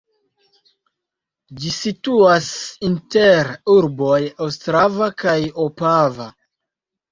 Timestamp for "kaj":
5.27-5.39